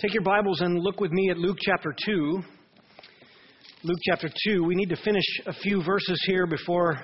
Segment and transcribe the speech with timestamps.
[0.00, 2.42] Take your Bibles and look with me at Luke chapter 2.
[3.82, 4.64] Luke chapter 2.
[4.64, 7.02] We need to finish a few verses here before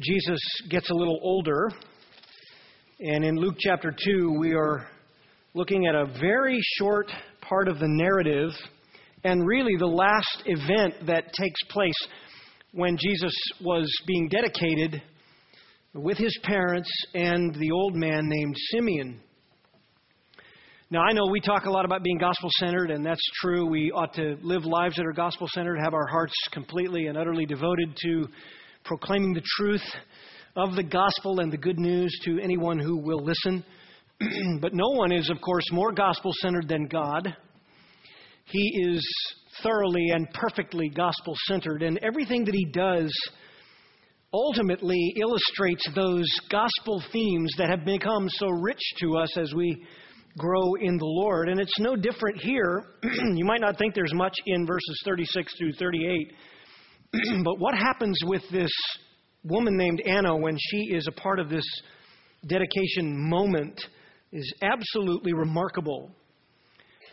[0.00, 0.40] Jesus
[0.70, 1.68] gets a little older.
[3.00, 4.86] And in Luke chapter 2, we are
[5.52, 8.52] looking at a very short part of the narrative
[9.24, 12.08] and really the last event that takes place
[12.72, 15.02] when Jesus was being dedicated
[15.92, 19.20] with his parents and the old man named Simeon.
[20.92, 23.64] Now, I know we talk a lot about being gospel centered, and that's true.
[23.64, 27.46] We ought to live lives that are gospel centered, have our hearts completely and utterly
[27.46, 28.26] devoted to
[28.82, 29.84] proclaiming the truth
[30.56, 33.64] of the gospel and the good news to anyone who will listen.
[34.60, 37.36] but no one is, of course, more gospel centered than God.
[38.46, 39.08] He is
[39.62, 43.12] thoroughly and perfectly gospel centered, and everything that he does
[44.34, 49.86] ultimately illustrates those gospel themes that have become so rich to us as we
[50.40, 51.48] grow in the Lord.
[51.48, 52.84] And it's no different here.
[53.34, 56.32] you might not think there's much in verses 36 through 38.
[57.44, 58.70] but what happens with this
[59.44, 61.64] woman named Anna when she is a part of this
[62.46, 63.78] dedication moment
[64.32, 66.10] is absolutely remarkable.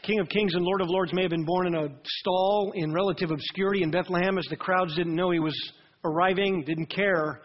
[0.03, 2.93] King of Kings and Lord of Lords may have been born in a stall in
[2.93, 5.55] relative obscurity in Bethlehem as the crowds didn't know he was
[6.05, 7.41] arriving, didn't care.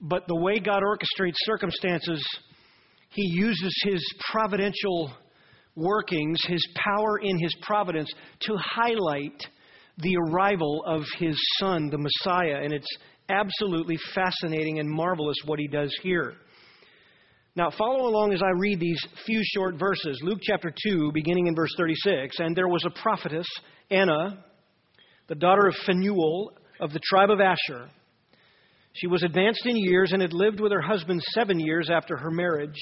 [0.00, 2.22] But the way God orchestrates circumstances
[3.16, 5.10] he uses his providential
[5.74, 9.42] workings, his power in his providence, to highlight
[9.98, 12.60] the arrival of his son, the Messiah.
[12.62, 12.96] And it's
[13.30, 16.34] absolutely fascinating and marvelous what he does here.
[17.56, 20.20] Now, follow along as I read these few short verses.
[20.22, 22.36] Luke chapter 2, beginning in verse 36.
[22.38, 23.46] And there was a prophetess,
[23.90, 24.44] Anna,
[25.28, 27.88] the daughter of Phanuel of the tribe of Asher.
[28.96, 32.30] She was advanced in years and had lived with her husband seven years after her
[32.30, 32.80] marriage,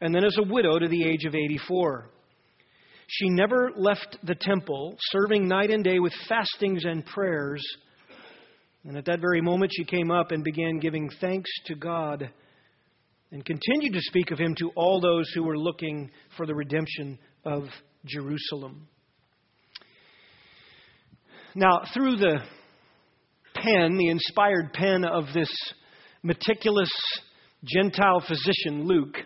[0.00, 2.10] and then as a widow to the age of 84.
[3.06, 7.62] She never left the temple, serving night and day with fastings and prayers.
[8.84, 12.28] And at that very moment, she came up and began giving thanks to God
[13.30, 17.18] and continued to speak of him to all those who were looking for the redemption
[17.44, 17.64] of
[18.04, 18.88] Jerusalem.
[21.54, 22.40] Now, through the
[23.62, 25.50] pen, the inspired pen of this
[26.22, 26.90] meticulous
[27.64, 29.16] Gentile physician, Luke,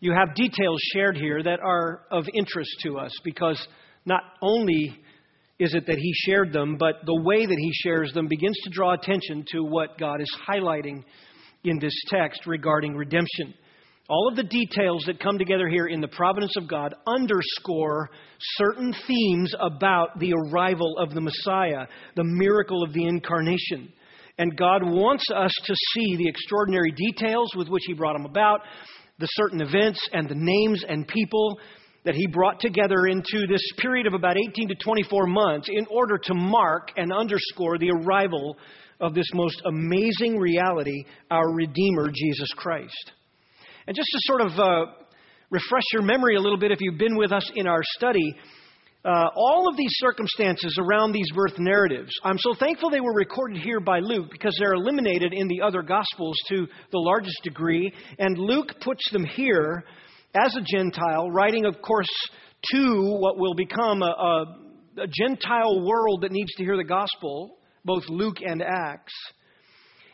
[0.00, 3.66] you have details shared here that are of interest to us because
[4.06, 4.98] not only
[5.58, 8.70] is it that he shared them, but the way that he shares them begins to
[8.70, 11.04] draw attention to what God is highlighting
[11.64, 13.52] in this text regarding redemption.
[14.10, 18.10] All of the details that come together here in the providence of God underscore
[18.56, 23.92] certain themes about the arrival of the Messiah, the miracle of the incarnation.
[24.36, 28.62] And God wants us to see the extraordinary details with which He brought them about,
[29.20, 31.60] the certain events and the names and people
[32.04, 36.18] that He brought together into this period of about 18 to 24 months in order
[36.18, 38.56] to mark and underscore the arrival
[39.00, 43.12] of this most amazing reality, our Redeemer, Jesus Christ.
[43.90, 44.92] And just to sort of uh,
[45.50, 48.36] refresh your memory a little bit, if you've been with us in our study,
[49.04, 53.60] uh, all of these circumstances around these birth narratives, I'm so thankful they were recorded
[53.60, 57.92] here by Luke because they're eliminated in the other Gospels to the largest degree.
[58.20, 59.82] And Luke puts them here
[60.40, 62.06] as a Gentile, writing, of course,
[62.72, 67.58] to what will become a, a, a Gentile world that needs to hear the gospel,
[67.84, 69.14] both Luke and Acts.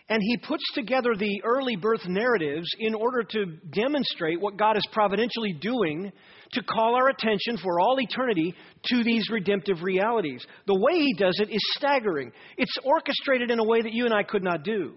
[0.09, 4.87] And he puts together the early birth narratives in order to demonstrate what God is
[4.93, 6.13] providentially doing
[6.53, 10.47] to call our attention for all eternity to these redemptive realities.
[10.67, 12.31] The way he does it is staggering.
[12.57, 14.95] It's orchestrated in a way that you and I could not do.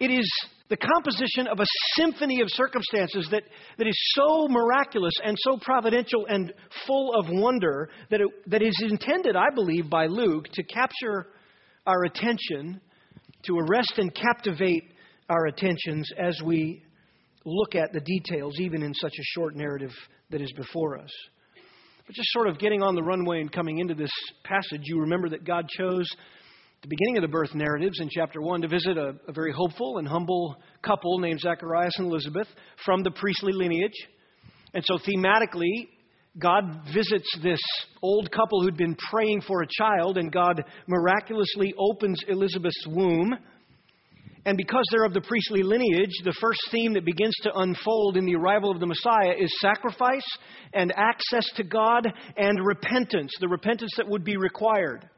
[0.00, 0.26] It is
[0.70, 3.42] the composition of a symphony of circumstances that,
[3.76, 6.52] that is so miraculous and so providential and
[6.86, 11.26] full of wonder that, it, that is intended, I believe, by Luke to capture
[11.86, 12.80] our attention
[13.46, 14.84] to arrest and captivate
[15.28, 16.82] our attentions as we
[17.44, 19.92] look at the details, even in such a short narrative
[20.30, 21.10] that is before us.
[22.06, 24.10] But just sort of getting on the runway and coming into this
[24.44, 26.06] passage, you remember that God chose
[26.82, 29.96] the beginning of the birth narratives in chapter 1 to visit a, a very hopeful
[29.96, 32.46] and humble couple named Zacharias and Elizabeth
[32.84, 33.94] from the priestly lineage.
[34.74, 35.88] And so, thematically,
[36.38, 37.60] God visits this
[38.02, 43.34] old couple who'd been praying for a child, and God miraculously opens Elizabeth's womb.
[44.46, 48.26] And because they're of the priestly lineage, the first theme that begins to unfold in
[48.26, 50.26] the arrival of the Messiah is sacrifice
[50.74, 55.08] and access to God and repentance, the repentance that would be required.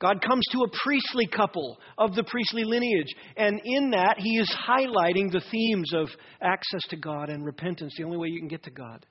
[0.00, 4.52] God comes to a priestly couple of the priestly lineage, and in that, He is
[4.66, 6.08] highlighting the themes of
[6.40, 9.06] access to God and repentance, the only way you can get to God.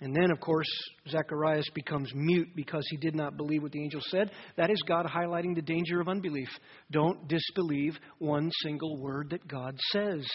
[0.00, 0.68] And then, of course,
[1.08, 4.30] Zacharias becomes mute because he did not believe what the angel said.
[4.56, 6.48] That is God highlighting the danger of unbelief.
[6.90, 10.26] Don't disbelieve one single word that God says.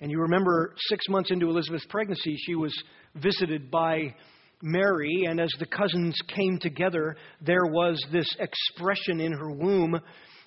[0.00, 2.74] And you remember six months into Elizabeth's pregnancy, she was
[3.14, 4.14] visited by
[4.62, 9.98] Mary, and as the cousins came together, there was this expression in her womb,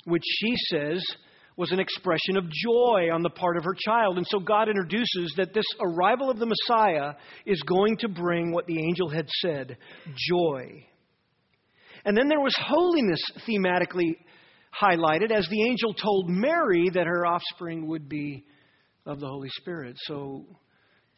[0.05, 1.03] which she says
[1.57, 4.17] was an expression of joy on the part of her child.
[4.17, 7.13] And so God introduces that this arrival of the Messiah
[7.45, 9.77] is going to bring what the angel had said
[10.29, 10.85] joy.
[12.05, 14.17] And then there was holiness thematically
[14.81, 18.45] highlighted as the angel told Mary that her offspring would be
[19.05, 19.95] of the Holy Spirit.
[20.05, 20.45] So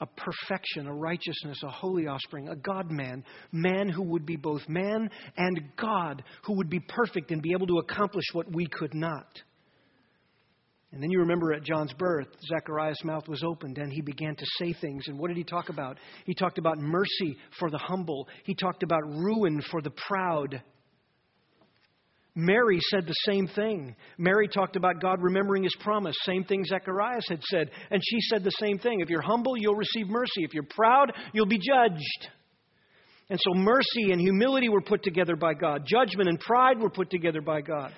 [0.02, 4.68] a perfection, a righteousness, a holy offspring, a God man, man who would be both
[4.68, 8.94] man and God, who would be perfect and be able to accomplish what we could
[8.94, 9.42] not.
[10.96, 14.46] And then you remember at John's birth, Zechariah's mouth was opened and he began to
[14.58, 15.04] say things.
[15.08, 15.98] And what did he talk about?
[16.26, 20.64] He talked about mercy for the humble, he talked about ruin for the proud.
[22.34, 23.94] Mary said the same thing.
[24.18, 27.72] Mary talked about God remembering his promise, same thing Zacharias had said.
[27.92, 29.02] And she said the same thing.
[29.02, 30.44] If you're humble, you'll receive mercy.
[30.44, 32.30] If you're proud, you'll be judged.
[33.30, 37.10] And so mercy and humility were put together by God, judgment and pride were put
[37.10, 37.92] together by God.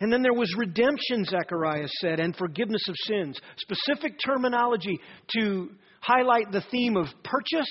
[0.00, 3.38] And then there was redemption, Zechariah said, and forgiveness of sins.
[3.58, 4.98] Specific terminology
[5.36, 5.70] to
[6.00, 7.70] highlight the theme of purchase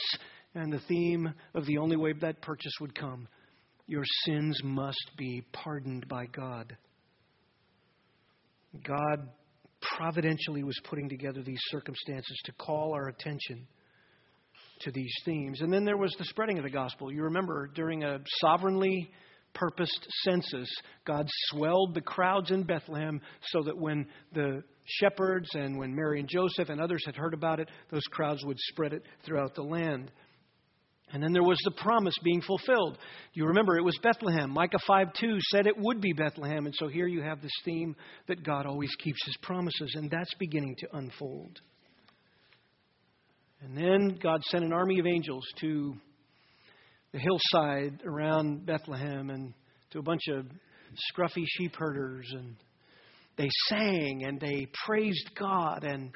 [0.53, 3.27] and the theme of the only way that purchase would come.
[3.87, 6.77] Your sins must be pardoned by God.
[8.83, 9.29] God
[9.97, 13.67] providentially was putting together these circumstances to call our attention
[14.81, 15.61] to these themes.
[15.61, 17.11] And then there was the spreading of the gospel.
[17.11, 19.11] You remember during a sovereignly
[19.53, 20.69] purposed census,
[21.05, 26.29] God swelled the crowds in Bethlehem so that when the shepherds and when Mary and
[26.29, 30.11] Joseph and others had heard about it, those crowds would spread it throughout the land.
[31.11, 32.97] And then there was the promise being fulfilled.
[33.33, 34.51] You remember it was Bethlehem.
[34.51, 36.67] Micah 5 2 said it would be Bethlehem.
[36.67, 37.95] And so here you have this theme
[38.27, 41.59] that God always keeps his promises, and that's beginning to unfold.
[43.61, 45.95] And then God sent an army of angels to
[47.11, 49.53] the hillside around Bethlehem and
[49.91, 50.45] to a bunch of
[51.11, 52.56] scruffy sheep herders and
[53.38, 56.11] they sang and they praised God and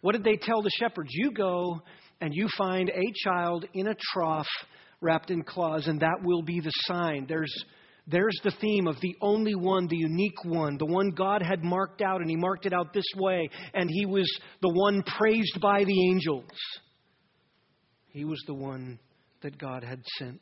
[0.00, 1.10] what did they tell the shepherds?
[1.12, 1.82] You go
[2.20, 4.48] and you find a child in a trough
[5.00, 7.26] wrapped in cloths and that will be the sign.
[7.28, 7.54] There's
[8.06, 12.02] there's the theme of the only one, the unique one, the one God had marked
[12.02, 14.26] out, and He marked it out this way, and He was
[14.62, 16.50] the one praised by the angels.
[18.08, 18.98] He was the one
[19.42, 20.40] that God had sent.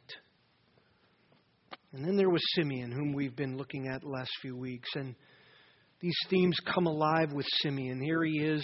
[1.92, 4.90] And then there was Simeon, whom we've been looking at the last few weeks.
[4.94, 5.14] And
[6.00, 8.00] these themes come alive with Simeon.
[8.00, 8.62] Here he is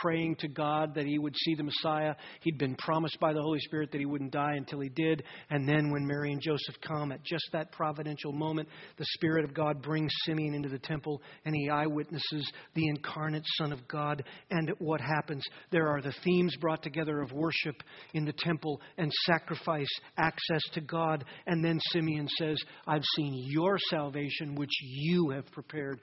[0.00, 2.14] praying to God that he would see the Messiah.
[2.40, 5.22] He'd been promised by the Holy Spirit that he wouldn't die until he did.
[5.50, 9.52] And then when Mary and Joseph come at just that providential moment, the Spirit of
[9.52, 14.24] God brings Simeon into the temple and he eyewitnesses the incarnate Son of God.
[14.50, 15.44] And what happens?
[15.70, 17.76] There are the themes brought together of worship
[18.14, 21.24] in the temple and sacrifice, access to God.
[21.46, 22.56] And then Simeon says,
[22.86, 26.00] I've seen your salvation, which you have prepared.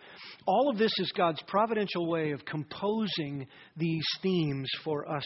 [0.67, 3.47] All of this is God's providential way of composing
[3.77, 5.23] these themes for us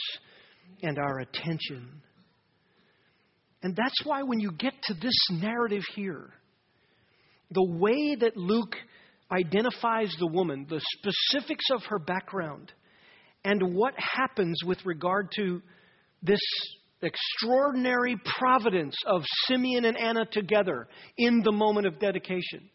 [0.83, 2.03] and our attention.
[3.63, 6.29] And that's why when you get to this narrative here,
[7.49, 8.75] the way that Luke
[9.31, 12.71] identifies the woman, the specifics of her background,
[13.43, 15.59] and what happens with regard to
[16.21, 16.39] this
[17.01, 20.87] extraordinary providence of Simeon and Anna together
[21.17, 22.69] in the moment of dedication.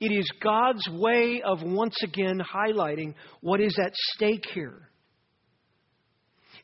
[0.00, 4.88] It is God's way of once again highlighting what is at stake here.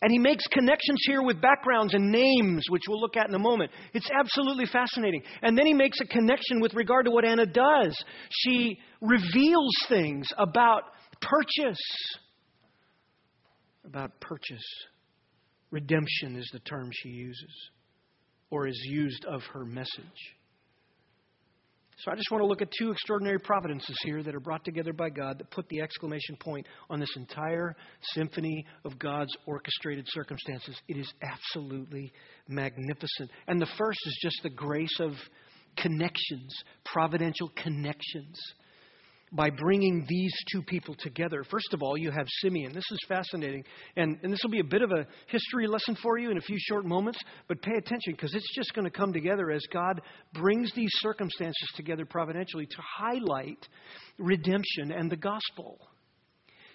[0.03, 3.39] And he makes connections here with backgrounds and names, which we'll look at in a
[3.39, 3.71] moment.
[3.93, 5.23] It's absolutely fascinating.
[5.43, 7.97] And then he makes a connection with regard to what Anna does.
[8.31, 10.85] She reveals things about
[11.21, 11.79] purchase.
[13.85, 14.65] About purchase.
[15.71, 17.71] Redemption is the term she uses,
[18.51, 20.35] or is used of her message.
[22.01, 24.95] So I just want to look at two extraordinary providences here that are brought together
[24.95, 27.77] by God that put the exclamation point on this entire
[28.15, 30.81] symphony of God's orchestrated circumstances.
[30.89, 32.11] It is absolutely
[32.49, 33.31] magnificent.
[33.49, 35.13] And the first is just the grace of
[35.77, 36.55] connections,
[36.87, 38.41] providential connections
[39.33, 41.45] by bringing these two people together.
[41.49, 42.73] First of all, you have Simeon.
[42.73, 43.65] This is fascinating.
[43.97, 46.43] And, and this will be a bit of a history lesson for you in a
[46.43, 50.01] few short moments, but pay attention because it's just going to come together as God
[50.33, 53.69] brings these circumstances together providentially to highlight
[54.19, 55.79] redemption and the gospel.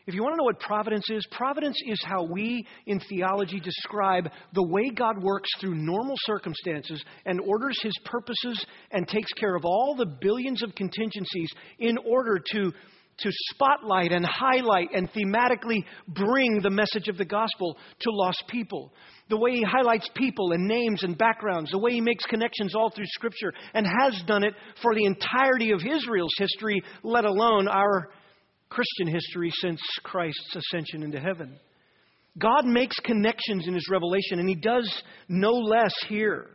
[0.08, 4.30] If you want to know what providence is, providence is how we in theology describe
[4.54, 9.66] the way God works through normal circumstances and orders his purposes and takes care of
[9.66, 16.62] all the billions of contingencies in order to, to spotlight and highlight and thematically bring
[16.62, 18.94] the message of the gospel to lost people.
[19.30, 22.92] The way he highlights people and names and backgrounds, the way he makes connections all
[22.92, 28.12] through Scripture and has done it for the entirety of Israel's history, let alone our
[28.76, 31.58] Christian history since Christ's ascension into heaven.
[32.38, 36.50] God makes connections in his revelation, and he does no less here.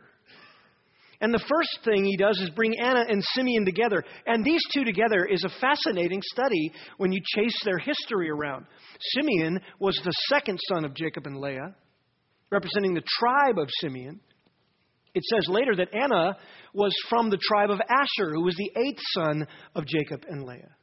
[1.19, 4.03] And the first thing he does is bring Anna and Simeon together.
[4.27, 8.67] And these two together is a fascinating study when you chase their history around.
[9.15, 11.75] Simeon was the second son of Jacob and Leah,
[12.51, 14.19] representing the tribe of Simeon.
[15.15, 16.37] It says later that Anna
[16.75, 20.75] was from the tribe of Asher, who was the eighth son of Jacob and Leah.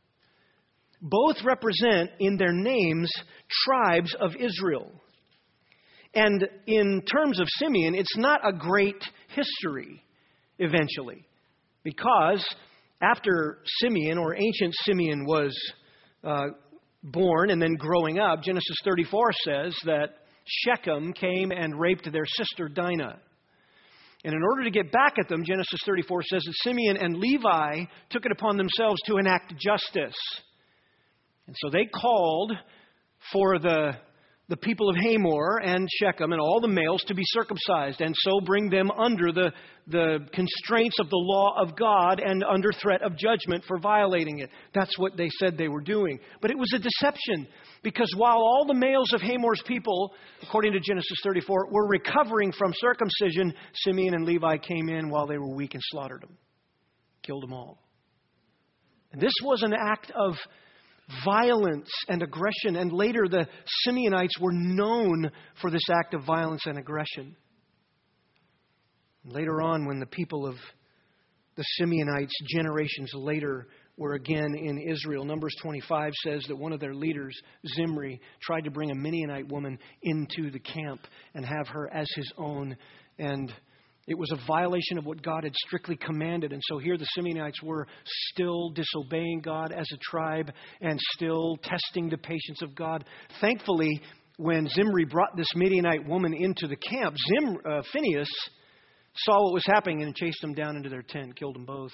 [1.01, 3.11] Both represent in their names
[3.65, 4.91] tribes of Israel.
[6.15, 10.03] And in terms of Simeon, it's not a great history
[10.59, 11.25] eventually,
[11.85, 12.45] because
[13.01, 15.57] after Simeon, or ancient Simeon, was
[16.25, 16.47] uh,
[17.05, 20.07] born and then growing up, Genesis 34 says that
[20.45, 23.21] Shechem came and raped their sister Dinah.
[24.25, 27.85] And in order to get back at them, Genesis 34 says that Simeon and Levi
[28.11, 30.17] took it upon themselves to enact justice.
[31.49, 32.53] And so they called
[33.33, 33.93] for the,
[34.51, 38.41] the people of Hamor and Shechem and all the males to be circumcised and so
[38.45, 39.51] bring them under the,
[39.87, 44.51] the constraints of the law of God and under threat of judgment for violating it.
[44.75, 46.21] That's what they said they were doing.
[46.43, 47.49] But it was a deception
[47.83, 50.13] because while all the males of Hamor's people,
[50.43, 55.39] according to Genesis 34, were recovering from circumcision, Simeon and Levi came in while they
[55.39, 56.37] were weak and slaughtered them,
[57.23, 57.79] killed them all.
[59.13, 60.35] And this was an act of
[61.25, 62.77] violence and aggression.
[62.77, 63.47] And later, the
[63.87, 67.37] Simeonites were known for this act of violence and aggression.
[69.25, 70.57] Later on, when the people of
[71.57, 75.25] the Simeonites, generations later, were again in Israel.
[75.25, 77.37] Numbers 25 says that one of their leaders,
[77.75, 81.01] Zimri, tried to bring a Midianite woman into the camp
[81.35, 82.77] and have her as his own.
[83.19, 83.53] And
[84.09, 86.55] it was a violation of what God had strictly commanded.
[86.55, 87.87] And so here the Simeonites were
[88.31, 90.51] still disobeying God as a tribe
[90.81, 93.05] and still testing the patience of God.
[93.43, 94.01] Thankfully,
[94.39, 98.31] when Zimri brought this Midianite woman into the camp, Zim, uh, Phineas
[99.15, 101.93] saw what was happening and chased them down into their tent, killed them both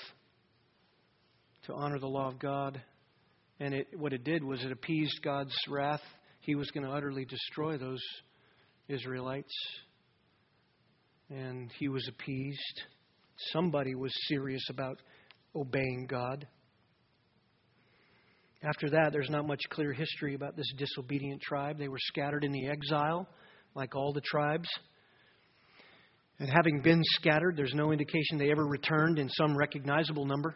[1.66, 2.80] to honor the law of God.
[3.58, 6.02] And it, what it did was it appeased God's wrath.
[6.40, 8.02] He was going to utterly destroy those
[8.88, 9.52] Israelites
[11.30, 12.82] and he was appeased.
[13.52, 15.00] Somebody was serious about
[15.54, 16.46] obeying God.
[18.62, 21.78] After that, there's not much clear history about this disobedient tribe.
[21.78, 23.28] They were scattered in the exile,
[23.74, 24.68] like all the tribes.
[26.38, 30.54] And having been scattered, there's no indication they ever returned in some recognizable number.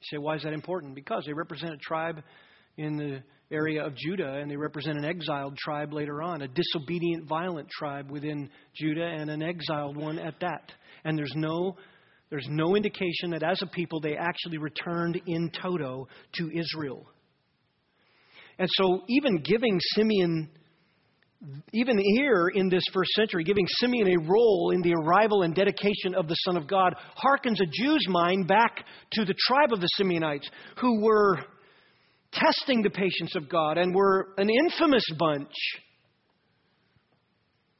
[0.00, 0.94] You say, why is that important?
[0.94, 2.22] Because they represent a tribe
[2.80, 3.22] in the
[3.52, 8.10] area of Judah, and they represent an exiled tribe later on, a disobedient, violent tribe
[8.10, 10.72] within Judah, and an exiled one at that.
[11.04, 11.76] And there's no
[12.30, 17.08] there's no indication that as a people they actually returned in toto to Israel.
[18.56, 20.48] And so, even giving Simeon,
[21.72, 26.14] even here in this first century, giving Simeon a role in the arrival and dedication
[26.14, 29.88] of the Son of God harkens a Jew's mind back to the tribe of the
[29.98, 31.36] Simeonites, who were
[32.32, 35.52] testing the patience of God and were an infamous bunch.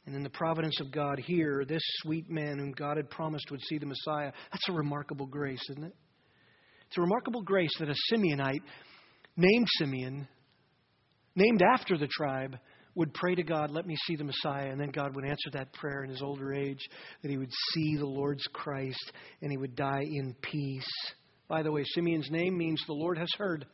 [0.07, 3.63] And in the providence of God here, this sweet man whom God had promised would
[3.63, 5.95] see the Messiah, that's a remarkable grace, isn't it?
[6.89, 8.63] It's a remarkable grace that a Simeonite
[9.37, 10.27] named Simeon,
[11.37, 12.57] named after the tribe,
[12.97, 15.73] would pray to God, let me see the Messiah, and then God would answer that
[15.73, 16.81] prayer in his older age,
[17.23, 20.91] that he would see the Lord's Christ, and he would die in peace.
[21.47, 23.67] By the way, Simeon's name means the Lord has heard.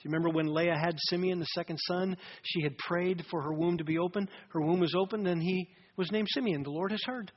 [0.00, 2.16] Do you remember when Leah had Simeon, the second son?
[2.42, 4.30] She had prayed for her womb to be open.
[4.48, 6.62] Her womb was opened, and he was named Simeon.
[6.62, 7.30] The Lord has heard.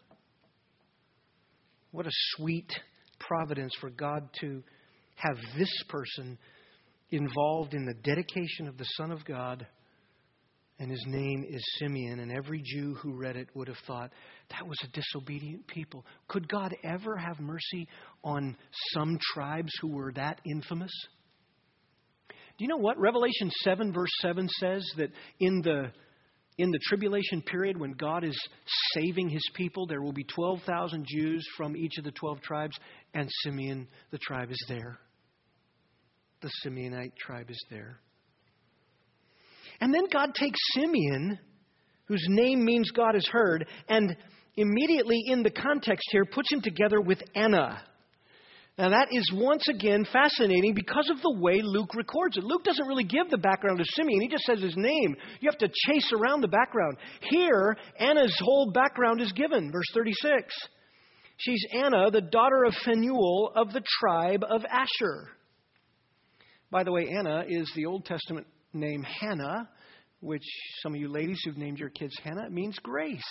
[1.91, 2.71] What a sweet
[3.19, 4.63] providence for God to
[5.15, 6.37] have this person
[7.11, 9.67] involved in the dedication of the Son of God,
[10.79, 12.19] and his name is Simeon.
[12.19, 14.11] And every Jew who read it would have thought,
[14.51, 16.05] that was a disobedient people.
[16.29, 17.89] Could God ever have mercy
[18.23, 18.55] on
[18.93, 20.93] some tribes who were that infamous?
[22.57, 22.99] Do you know what?
[22.99, 25.91] Revelation 7, verse 7 says that in the,
[26.57, 28.37] in the tribulation period, when God is
[28.93, 32.77] saving his people, there will be 12,000 Jews from each of the 12 tribes,
[33.13, 34.99] and Simeon, the tribe, is there.
[36.41, 37.99] The Simeonite tribe is there.
[39.81, 41.39] And then God takes Simeon,
[42.05, 44.15] whose name means God is heard, and
[44.55, 47.81] immediately in the context here puts him together with Anna.
[48.77, 52.43] Now, that is once again fascinating because of the way Luke records it.
[52.43, 55.15] Luke doesn't really give the background of Simeon, he just says his name.
[55.41, 56.97] You have to chase around the background.
[57.29, 60.51] Here, Anna's whole background is given, verse 36.
[61.37, 65.29] She's Anna, the daughter of Phanuel of the tribe of Asher.
[66.71, 69.69] By the way, Anna is the Old Testament name Hannah,
[70.19, 70.43] which
[70.81, 73.21] some of you ladies who've named your kids Hannah, means grace.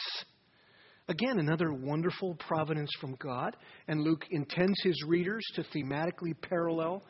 [1.09, 3.57] Again, another wonderful providence from God.
[3.89, 7.03] And Luke intends his readers to thematically parallel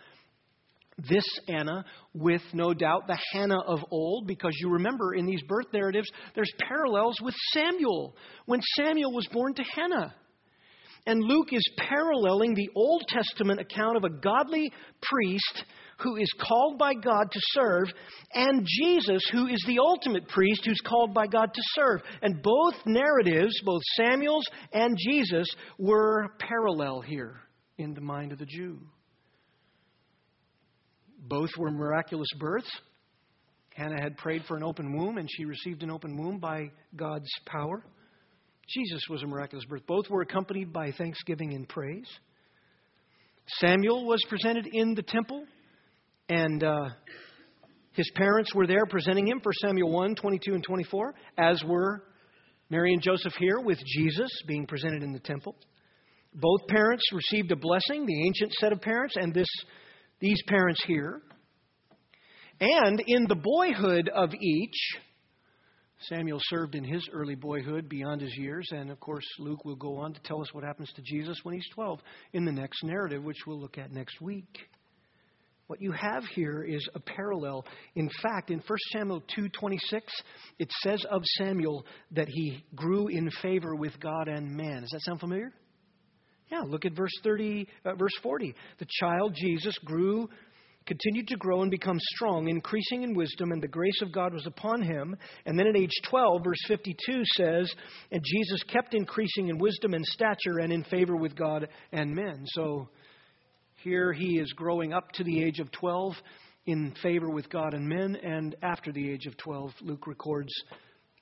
[1.08, 1.84] this Anna
[2.14, 6.52] with, no doubt, the Hannah of old, because you remember in these birth narratives, there's
[6.68, 8.14] parallels with Samuel,
[8.46, 10.14] when Samuel was born to Hannah.
[11.06, 14.70] And Luke is paralleling the Old Testament account of a godly
[15.00, 15.64] priest
[16.02, 17.88] who is called by God to serve,
[18.34, 22.00] and Jesus, who is the ultimate priest who's called by God to serve.
[22.22, 25.46] And both narratives, both Samuel's and Jesus,
[25.78, 27.40] were parallel here
[27.78, 28.80] in the mind of the Jew.
[31.18, 32.70] Both were miraculous births.
[33.74, 37.30] Hannah had prayed for an open womb, and she received an open womb by God's
[37.46, 37.84] power.
[38.68, 39.86] Jesus was a miraculous birth.
[39.86, 42.08] Both were accompanied by thanksgiving and praise.
[43.58, 45.44] Samuel was presented in the temple
[46.32, 46.88] and uh,
[47.92, 52.04] his parents were there presenting him for Samuel 1 22 and 24, as were
[52.70, 55.54] Mary and Joseph here with Jesus being presented in the temple.
[56.34, 59.48] Both parents received a blessing, the ancient set of parents, and this,
[60.20, 61.20] these parents here.
[62.60, 64.96] And in the boyhood of each,
[66.08, 69.98] Samuel served in his early boyhood beyond his years, and of course, Luke will go
[69.98, 72.00] on to tell us what happens to Jesus when he's 12
[72.32, 74.58] in the next narrative, which we'll look at next week.
[75.68, 77.64] What you have here is a parallel.
[77.94, 80.02] In fact, in 1 Samuel 2:26,
[80.58, 84.82] it says of Samuel that he grew in favor with God and man.
[84.82, 85.52] Does that sound familiar?
[86.50, 88.54] Yeah, look at verse 30, uh, verse 40.
[88.78, 90.28] The child Jesus grew
[90.86, 94.46] continued to grow and become strong, increasing in wisdom, and the grace of God was
[94.46, 95.16] upon him.
[95.46, 97.72] And then at age 12, verse 52 says,
[98.10, 102.44] And Jesus kept increasing in wisdom and stature and in favor with God and men.
[102.46, 102.88] So
[103.82, 106.14] here he is growing up to the age of 12
[106.66, 110.52] in favor with God and men, and after the age of 12, Luke records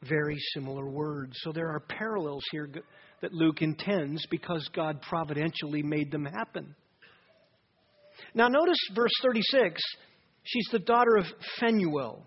[0.03, 1.33] very similar words.
[1.43, 2.69] So there are parallels here
[3.23, 6.75] that Luke intends because God providentially made them happen.
[8.35, 9.81] Now, notice verse 36
[10.45, 11.27] she's the daughter of
[11.59, 12.27] Phanuel.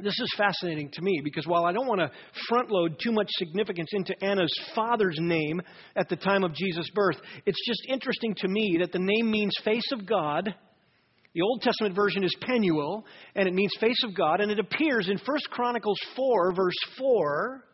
[0.00, 2.10] This is fascinating to me because while I don't want to
[2.48, 5.60] front load too much significance into Anna's father's name
[5.96, 9.52] at the time of Jesus' birth, it's just interesting to me that the name means
[9.64, 10.54] face of God.
[11.34, 15.08] The Old Testament version is Penuel, and it means face of God, and it appears
[15.08, 17.64] in 1 Chronicles 4, verse 4.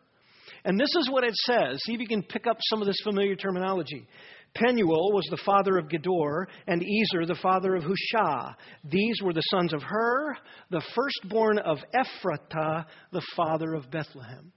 [0.65, 1.79] And this is what it says.
[1.83, 4.07] See if you can pick up some of this familiar terminology.
[4.55, 8.55] Penuel was the father of Gedor, and Ezer the father of Hushah.
[8.85, 10.35] These were the sons of Hur,
[10.71, 14.53] the firstborn of Ephratah, the father of Bethlehem.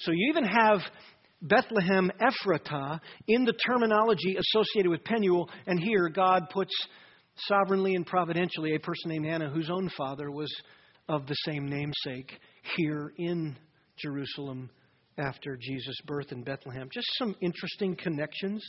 [0.00, 0.80] So you even have
[1.42, 6.72] Bethlehem Ephratah in the terminology associated with Penuel, and here God puts
[7.36, 10.52] sovereignly and providentially a person named Anna, whose own father was
[11.08, 12.32] of the same namesake,
[12.76, 13.56] here in
[13.98, 14.70] Jerusalem
[15.18, 16.88] after Jesus' birth in Bethlehem.
[16.92, 18.64] Just some interesting connections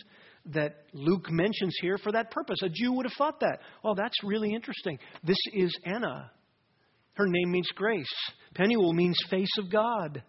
[0.47, 2.59] that Luke mentions here for that purpose.
[2.63, 3.59] A Jew would have thought that.
[3.83, 4.99] Oh, that's really interesting.
[5.23, 6.31] This is Anna.
[7.13, 8.13] Her name means grace.
[8.53, 10.23] Penuel means face of God.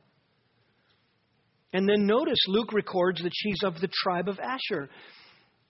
[1.73, 4.89] And then notice Luke records that she's of the tribe of Asher.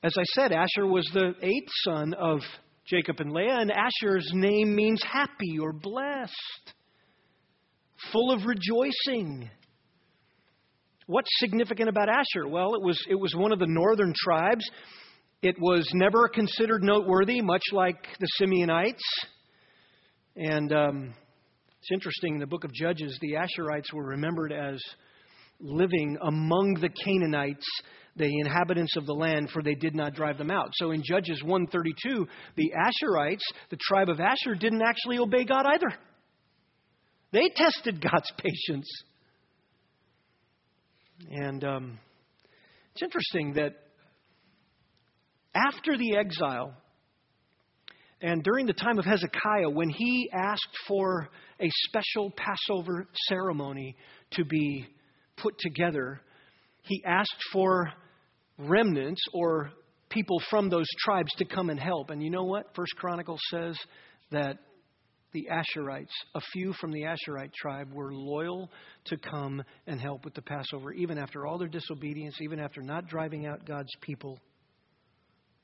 [0.02, 2.40] As I said, Asher was the eighth son of
[2.86, 6.34] Jacob and Leah, and Asher's name means happy or blessed,
[8.10, 9.50] full of rejoicing.
[11.10, 12.46] What's significant about Asher?
[12.46, 14.64] Well, it was, it was one of the northern tribes.
[15.42, 19.02] It was never considered noteworthy, much like the Simeonites.
[20.36, 21.14] And um,
[21.80, 24.80] it's interesting, in the book of Judges, the Asherites were remembered as
[25.58, 27.66] living among the Canaanites,
[28.14, 30.70] the inhabitants of the land, for they did not drive them out.
[30.74, 35.92] So in Judges 132, the Asherites, the tribe of Asher, didn't actually obey God either.
[37.32, 38.88] They tested God's patience.
[41.28, 41.98] And um,
[42.92, 43.74] it's interesting that
[45.54, 46.74] after the exile,
[48.22, 51.28] and during the time of Hezekiah, when he asked for
[51.60, 53.96] a special Passover ceremony
[54.32, 54.86] to be
[55.36, 56.20] put together,
[56.82, 57.90] he asked for
[58.58, 59.70] remnants or
[60.10, 62.10] people from those tribes to come and help.
[62.10, 62.74] And you know what?
[62.74, 63.76] First Chronicles says
[64.30, 64.58] that
[65.32, 68.70] the Asherites, a few from the Asherite tribe, were loyal
[69.06, 73.06] to come and help with the Passover, even after all their disobedience, even after not
[73.08, 74.38] driving out God's people.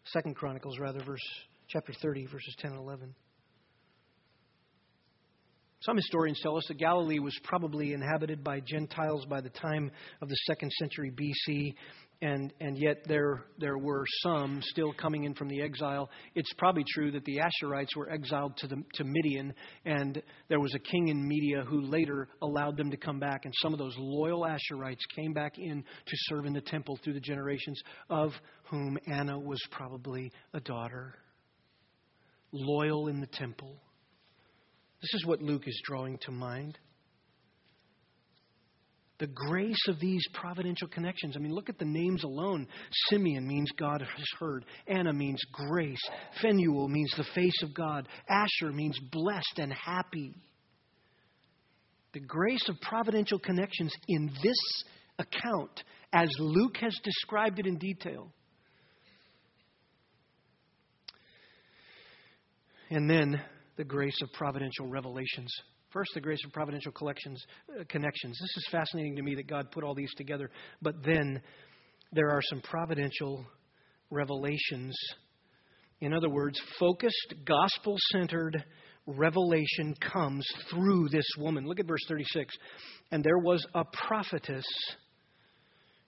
[0.05, 1.21] Second Chronicles, rather, verse
[1.69, 3.15] chapter 30, verses 10 and 11.
[5.87, 10.29] Some historians tell us that Galilee was probably inhabited by Gentiles by the time of
[10.29, 11.75] the second century BC,
[12.21, 16.11] and, and yet there, there were some still coming in from the exile.
[16.35, 20.75] It's probably true that the Asherites were exiled to, the, to Midian, and there was
[20.75, 23.45] a king in Media who later allowed them to come back.
[23.45, 27.15] And some of those loyal Asherites came back in to serve in the temple through
[27.15, 28.33] the generations, of
[28.71, 31.15] whom Anna was probably a daughter.
[32.51, 33.77] Loyal in the temple.
[35.07, 36.77] This is what Luke is drawing to mind.
[39.19, 41.37] The grace of these providential connections.
[41.37, 42.67] I mean, look at the names alone.
[43.09, 44.65] Simeon means God has heard.
[44.89, 46.03] Anna means grace.
[46.43, 48.09] Phanuel means the face of God.
[48.29, 50.35] Asher means blessed and happy.
[52.13, 54.85] The grace of providential connections in this
[55.21, 58.33] account, as Luke has described it in detail.
[62.91, 63.41] And then
[63.77, 65.53] the grace of providential revelations.
[65.91, 68.37] First, the grace of providential collections, uh, connections.
[68.41, 70.51] This is fascinating to me that God put all these together.
[70.83, 71.41] But then
[72.13, 73.47] there are some providential
[74.11, 74.97] revelations.
[76.01, 78.65] In other words, focused, gospel centered
[79.07, 81.67] revelation comes through this woman.
[81.67, 82.55] Look at verse 36.
[83.13, 84.67] And there was a prophetess.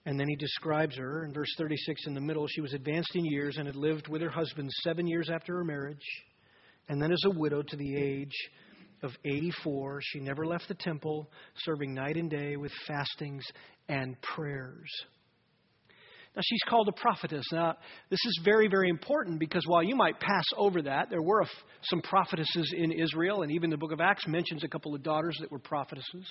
[0.05, 2.47] And then he describes her in verse 36 in the middle.
[2.47, 5.63] She was advanced in years and had lived with her husband seven years after her
[5.63, 6.05] marriage.
[6.89, 8.35] And then, as a widow to the age
[9.03, 11.29] of 84, she never left the temple,
[11.63, 13.45] serving night and day with fastings
[13.87, 14.89] and prayers.
[16.35, 17.45] Now, she's called a prophetess.
[17.51, 17.75] Now,
[18.09, 21.43] this is very, very important because while you might pass over that, there were
[21.83, 25.37] some prophetesses in Israel, and even the book of Acts mentions a couple of daughters
[25.41, 26.25] that were prophetesses.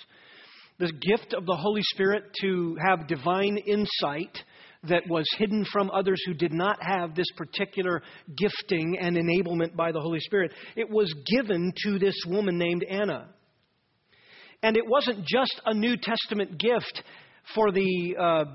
[0.77, 4.37] The gift of the Holy Spirit to have divine insight
[4.87, 8.01] that was hidden from others who did not have this particular
[8.37, 10.51] gifting and enablement by the Holy Spirit.
[10.75, 13.29] It was given to this woman named Anna.
[14.63, 17.03] And it wasn't just a New Testament gift
[17.53, 18.15] for the.
[18.19, 18.45] Uh,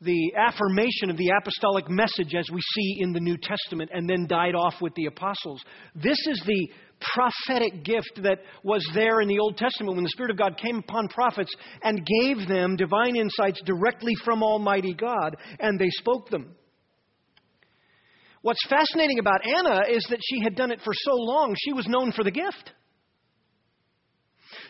[0.00, 4.26] the affirmation of the apostolic message as we see in the New Testament and then
[4.26, 5.62] died off with the apostles.
[5.94, 6.70] This is the
[7.14, 10.78] prophetic gift that was there in the Old Testament when the Spirit of God came
[10.78, 16.54] upon prophets and gave them divine insights directly from Almighty God, and they spoke them.
[18.42, 21.86] What's fascinating about Anna is that she had done it for so long, she was
[21.86, 22.72] known for the gift.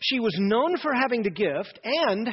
[0.01, 2.31] She was known for having the gift, and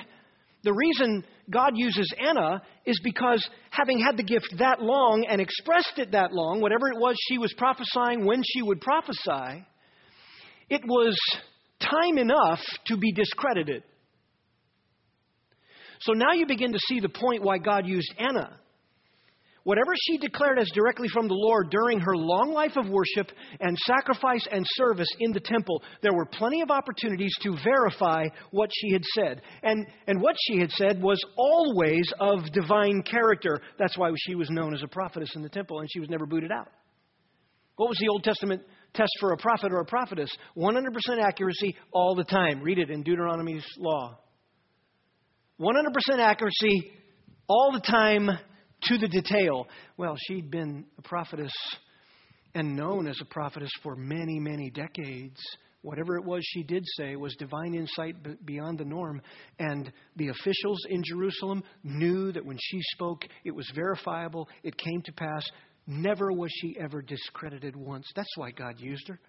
[0.64, 5.94] the reason God uses Anna is because having had the gift that long and expressed
[5.98, 9.66] it that long, whatever it was she was prophesying when she would prophesy,
[10.70, 11.18] it was
[11.80, 13.84] time enough to be discredited.
[16.02, 18.60] So now you begin to see the point why God used Anna.
[19.68, 23.78] Whatever she declared as directly from the Lord during her long life of worship and
[23.80, 28.94] sacrifice and service in the temple, there were plenty of opportunities to verify what she
[28.94, 29.42] had said.
[29.64, 33.60] And, and what she had said was always of divine character.
[33.78, 36.26] That's why she was known as a prophetess in the temple, and she was never
[36.26, 36.70] booted out.
[37.76, 38.62] What was the Old Testament
[38.94, 40.72] test for a prophet or a prophetess 100%
[41.22, 42.62] accuracy all the time.
[42.62, 44.18] Read it in Deuteronomy's law.
[45.60, 46.94] 100% accuracy
[47.50, 48.30] all the time
[48.84, 49.68] to the detail.
[49.98, 51.54] Well, she'd been a prophetess
[52.56, 55.40] and known as a prophetess for many, many decades.
[55.82, 59.22] Whatever it was she did say was divine insight beyond the norm.
[59.60, 65.02] And the officials in Jerusalem knew that when she spoke, it was verifiable, it came
[65.04, 65.48] to pass.
[65.86, 68.06] Never was she ever discredited once.
[68.16, 69.20] That's why God used her.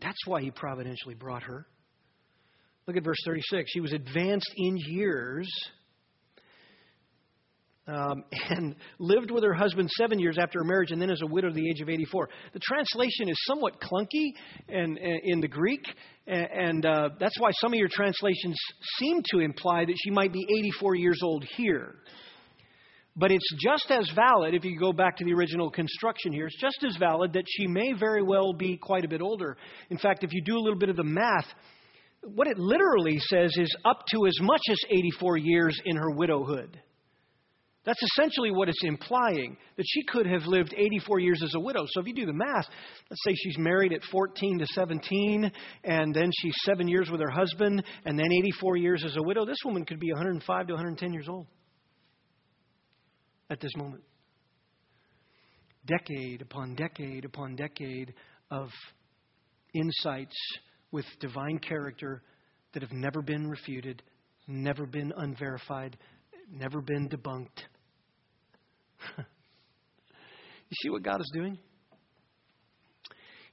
[0.00, 1.66] That's why He providentially brought her.
[2.86, 3.70] Look at verse 36.
[3.70, 5.48] She was advanced in years
[7.88, 11.26] um, and lived with her husband seven years after her marriage and then as a
[11.26, 12.28] widow at the age of 84.
[12.52, 14.32] The translation is somewhat clunky
[14.68, 15.84] in, in the Greek,
[16.26, 18.56] and uh, that's why some of your translations
[18.98, 21.96] seem to imply that she might be 84 years old here.
[23.16, 26.60] But it's just as valid, if you go back to the original construction here, it's
[26.60, 29.56] just as valid that she may very well be quite a bit older.
[29.90, 31.46] In fact, if you do a little bit of the math,
[32.22, 36.80] what it literally says is up to as much as 84 years in her widowhood.
[37.88, 41.86] That's essentially what it's implying, that she could have lived 84 years as a widow.
[41.88, 42.66] So if you do the math,
[43.08, 45.50] let's say she's married at 14 to 17,
[45.84, 49.46] and then she's seven years with her husband, and then 84 years as a widow,
[49.46, 51.46] this woman could be 105 to 110 years old
[53.48, 54.02] at this moment.
[55.86, 58.12] Decade upon decade upon decade
[58.50, 58.68] of
[59.72, 60.36] insights
[60.92, 62.20] with divine character
[62.74, 64.02] that have never been refuted,
[64.46, 65.96] never been unverified,
[66.52, 67.64] never been debunked.
[69.18, 71.58] you see what God is doing?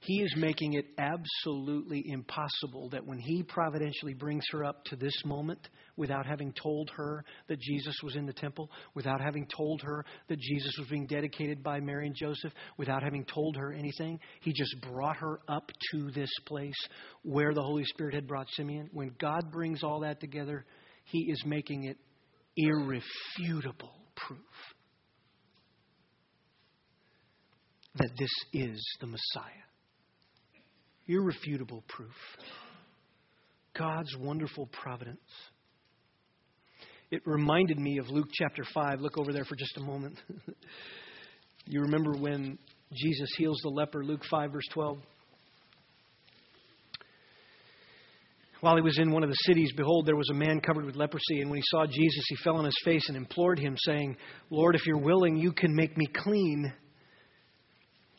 [0.06, 5.24] He is making it absolutely impossible that when He providentially brings her up to this
[5.24, 10.04] moment without having told her that Jesus was in the temple, without having told her
[10.28, 14.52] that Jesus was being dedicated by Mary and Joseph, without having told her anything, He
[14.52, 16.88] just brought her up to this place
[17.22, 18.88] where the Holy Spirit had brought Simeon.
[18.92, 20.64] When God brings all that together,
[21.04, 21.96] He is making it
[22.56, 24.38] irrefutable proof
[27.98, 29.66] that this is the Messiah
[31.08, 32.14] irrefutable proof.
[33.78, 35.20] God's wonderful providence.
[37.10, 39.00] It reminded me of Luke chapter 5.
[39.00, 40.18] Look over there for just a moment.
[41.66, 42.58] you remember when
[42.92, 44.98] Jesus heals the leper, Luke 5, verse 12?
[48.60, 50.96] While he was in one of the cities, behold, there was a man covered with
[50.96, 51.40] leprosy.
[51.40, 54.16] And when he saw Jesus, he fell on his face and implored him, saying,
[54.50, 56.72] Lord, if you're willing, you can make me clean.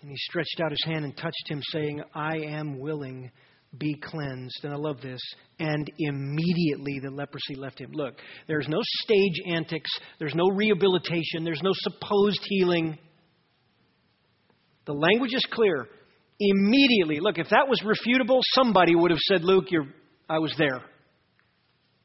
[0.08, 3.30] And he stretched out his hand and touched him, saying, I am willing,
[3.78, 4.64] be cleansed.
[4.64, 5.20] And I love this.
[5.60, 7.92] And immediately the leprosy left him.
[7.92, 8.14] Look,
[8.48, 12.98] there's no stage antics, there's no rehabilitation, there's no supposed healing.
[14.86, 15.90] The language is clear.
[16.40, 17.20] Immediately.
[17.20, 19.66] Look, if that was refutable, somebody would have said, Luke,
[20.30, 20.80] I was there.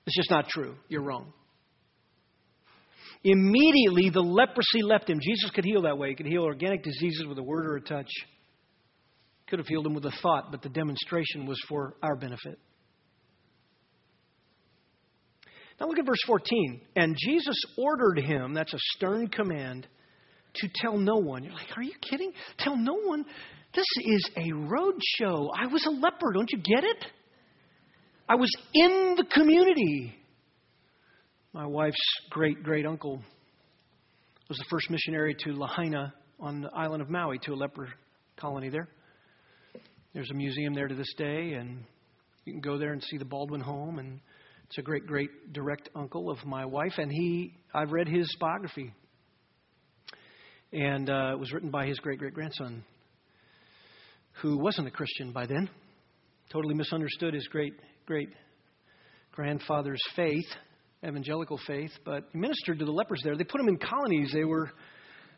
[0.08, 0.74] It's just not true.
[0.88, 1.32] You're wrong.
[3.24, 5.20] Immediately, the leprosy left him.
[5.22, 6.08] Jesus could heal that way.
[6.08, 8.10] He could heal organic diseases with a word or a touch.
[9.48, 12.58] Could have healed him with a thought, but the demonstration was for our benefit.
[15.80, 16.80] Now look at verse 14.
[16.96, 19.86] And Jesus ordered him, that's a stern command,
[20.54, 21.44] to tell no one.
[21.44, 22.32] You're like, are you kidding?
[22.58, 23.24] Tell no one?
[23.74, 25.50] This is a road show.
[25.58, 26.32] I was a leper.
[26.34, 27.06] Don't you get it?
[28.28, 30.14] I was in the community.
[31.54, 33.20] My wife's great great uncle
[34.48, 37.90] was the first missionary to Lahaina on the island of Maui to a leper
[38.38, 38.88] colony there.
[40.14, 41.84] There's a museum there to this day, and
[42.46, 43.98] you can go there and see the Baldwin home.
[43.98, 44.20] And
[44.64, 48.90] it's a great, great direct uncle of my wife, and he I've read his biography,
[50.72, 52.82] and uh, it was written by his great great grandson,
[54.40, 55.68] who wasn't a Christian by then,
[56.50, 57.74] totally misunderstood his great
[58.06, 58.30] great
[59.32, 60.48] grandfather's faith
[61.06, 63.36] evangelical faith, but ministered to the lepers there.
[63.36, 64.30] They put them in colonies.
[64.32, 64.70] They were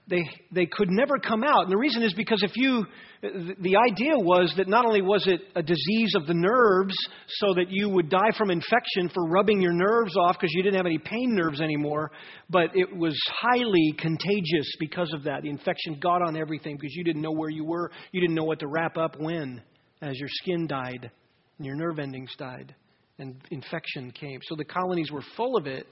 [0.07, 0.23] they
[0.53, 1.63] they could never come out.
[1.63, 2.85] And the reason is because if you
[3.23, 6.95] the idea was that not only was it a disease of the nerves
[7.29, 10.77] so that you would die from infection for rubbing your nerves off because you didn't
[10.77, 12.11] have any pain nerves anymore,
[12.51, 15.43] but it was highly contagious because of that.
[15.43, 17.91] The infection got on everything because you didn't know where you were.
[18.13, 19.63] You didn't know what to wrap up when
[20.03, 21.11] as your skin died
[21.57, 22.75] and your nerve endings died
[23.19, 24.41] and infection came.
[24.45, 25.87] So the colonies were full of it.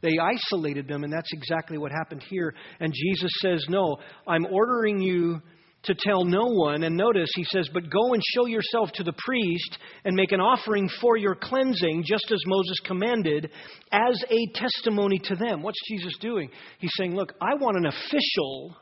[0.00, 2.54] They isolated them, and that's exactly what happened here.
[2.78, 5.40] And Jesus says, No, I'm ordering you
[5.84, 6.84] to tell no one.
[6.84, 10.40] And notice, he says, But go and show yourself to the priest and make an
[10.40, 13.50] offering for your cleansing, just as Moses commanded,
[13.90, 15.62] as a testimony to them.
[15.62, 16.48] What's Jesus doing?
[16.78, 18.76] He's saying, Look, I want an official,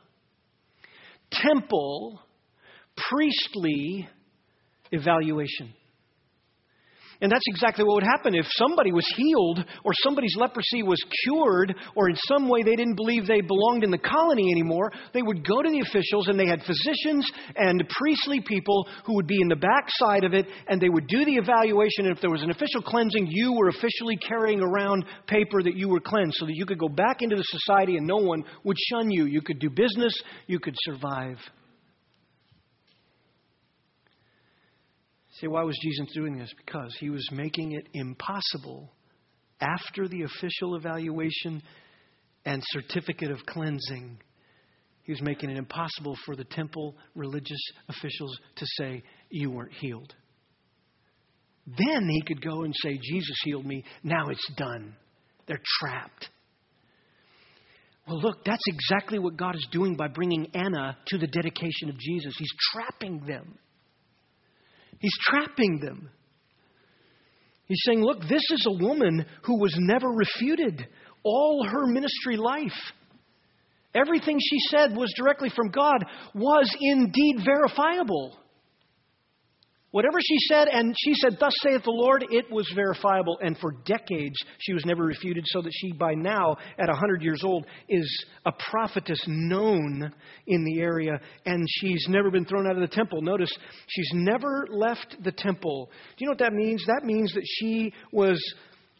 [1.31, 2.21] temple,
[3.09, 4.07] priestly
[4.91, 5.73] evaluation.
[7.21, 11.73] And that's exactly what would happen if somebody was healed or somebody's leprosy was cured
[11.95, 14.91] or in some way they didn't believe they belonged in the colony anymore.
[15.13, 19.27] They would go to the officials and they had physicians and priestly people who would
[19.27, 22.05] be in the backside of it and they would do the evaluation.
[22.05, 25.89] And if there was an official cleansing, you were officially carrying around paper that you
[25.89, 28.77] were cleansed so that you could go back into the society and no one would
[28.89, 29.25] shun you.
[29.25, 30.13] You could do business,
[30.45, 31.37] you could survive.
[35.39, 36.51] Say, why was Jesus doing this?
[36.57, 38.91] Because he was making it impossible
[39.61, 41.61] after the official evaluation
[42.45, 44.17] and certificate of cleansing.
[45.03, 50.13] He was making it impossible for the temple religious officials to say, You weren't healed.
[51.65, 53.83] Then he could go and say, Jesus healed me.
[54.03, 54.95] Now it's done.
[55.47, 56.29] They're trapped.
[58.07, 61.97] Well, look, that's exactly what God is doing by bringing Anna to the dedication of
[61.99, 62.33] Jesus.
[62.37, 63.57] He's trapping them.
[64.99, 66.09] He's trapping them.
[67.65, 70.87] He's saying, Look, this is a woman who was never refuted
[71.23, 72.71] all her ministry life.
[73.93, 78.37] Everything she said was directly from God, was indeed verifiable.
[79.91, 83.39] Whatever she said, and she said, Thus saith the Lord, it was verifiable.
[83.41, 87.41] And for decades, she was never refuted, so that she, by now, at 100 years
[87.43, 90.11] old, is a prophetess known
[90.45, 93.21] in the area, and she's never been thrown out of the temple.
[93.21, 93.51] Notice,
[93.87, 95.89] she's never left the temple.
[96.17, 96.83] Do you know what that means?
[96.85, 98.43] That means that she was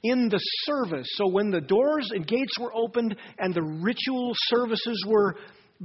[0.04, 1.08] in the service.
[1.16, 5.36] So when the doors and gates were opened and the ritual services were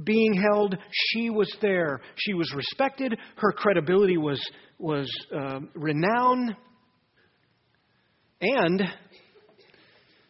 [0.01, 2.01] being held, she was there.
[2.15, 3.15] She was respected.
[3.35, 4.41] Her credibility was,
[4.79, 6.55] was uh, renowned.
[8.41, 8.81] And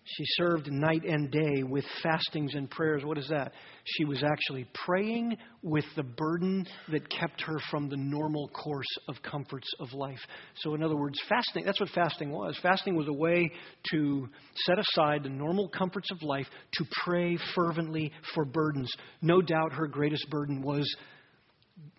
[0.05, 3.05] she served night and day with fastings and prayers.
[3.05, 3.53] What is that?
[3.85, 9.15] She was actually praying with the burden that kept her from the normal course of
[9.21, 10.19] comforts of life.
[10.57, 12.57] So, in other words, fasting, that's what fasting was.
[12.61, 13.49] Fasting was a way
[13.91, 14.27] to
[14.65, 18.91] set aside the normal comforts of life to pray fervently for burdens.
[19.21, 20.93] No doubt her greatest burden was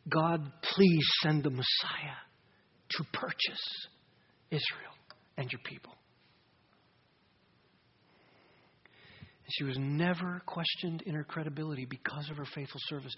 [0.09, 2.19] God, please send the Messiah
[2.91, 3.89] to purchase
[4.51, 4.93] Israel
[5.39, 5.95] and your people.
[9.49, 13.15] She was never questioned in her credibility because of her faithful service.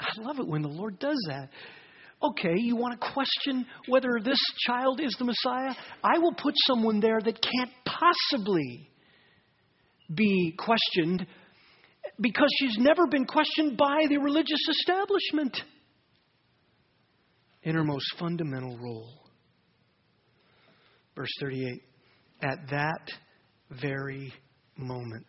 [0.00, 1.48] I love it when the Lord does that.
[2.22, 5.74] Okay, you want to question whether this child is the Messiah?
[6.02, 8.88] I will put someone there that can't possibly
[10.12, 11.26] be questioned
[12.20, 15.60] because she's never been questioned by the religious establishment
[17.62, 19.24] in her most fundamental role.
[21.16, 21.82] Verse 38
[22.42, 23.10] At that
[23.70, 24.32] very
[24.76, 25.26] moment.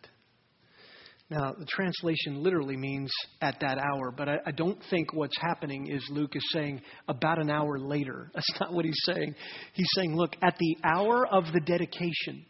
[1.28, 3.10] Now, the translation literally means
[3.40, 7.40] at that hour, but I, I, don't think what's happening is Luke is saying about
[7.40, 8.30] an hour later.
[8.34, 9.34] That's not what he's saying.
[9.72, 12.46] He's saying, look, at the hour of the dedication,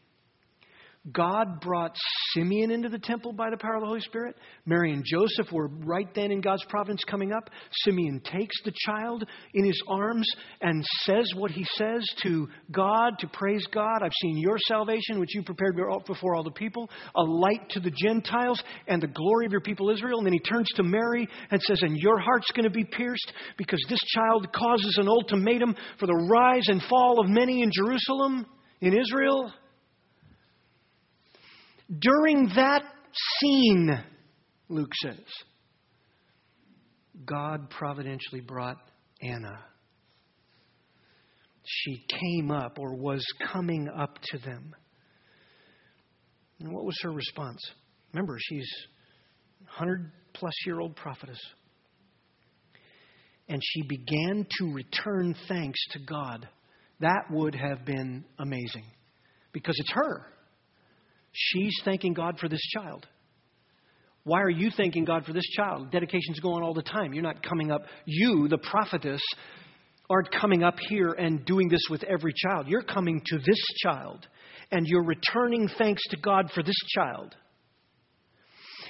[1.12, 1.96] God brought
[2.32, 4.36] Simeon into the temple by the power of the Holy Spirit.
[4.64, 7.48] Mary and Joseph were right then in God's providence coming up.
[7.84, 10.26] Simeon takes the child in his arms
[10.60, 14.02] and says what he says to God to praise God.
[14.02, 17.92] I've seen your salvation, which you prepared before all the people, a light to the
[18.02, 20.18] Gentiles and the glory of your people Israel.
[20.18, 23.32] And then he turns to Mary and says, And your heart's going to be pierced
[23.56, 28.46] because this child causes an ultimatum for the rise and fall of many in Jerusalem,
[28.80, 29.52] in Israel.
[31.88, 32.82] During that
[33.40, 34.02] scene,
[34.68, 35.20] Luke says,
[37.24, 38.78] God providentially brought
[39.22, 39.58] Anna.
[41.64, 44.74] She came up or was coming up to them.
[46.60, 47.60] And what was her response?
[48.12, 48.68] Remember, she's
[49.78, 51.40] 100 plus year old prophetess.
[53.48, 56.48] And she began to return thanks to God.
[57.00, 58.84] That would have been amazing
[59.52, 60.26] because it's her.
[61.38, 63.06] She's thanking God for this child.
[64.24, 65.92] Why are you thanking God for this child?
[65.92, 67.12] Dedication's going on all the time.
[67.12, 67.82] You're not coming up.
[68.06, 69.20] You, the prophetess,
[70.08, 72.66] aren't coming up here and doing this with every child.
[72.68, 74.26] You're coming to this child
[74.72, 77.36] and you're returning thanks to God for this child.